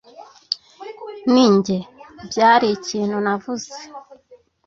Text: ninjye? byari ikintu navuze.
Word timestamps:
ninjye? 1.31 1.77
byari 2.27 2.67
ikintu 2.77 3.15
navuze. 3.25 3.71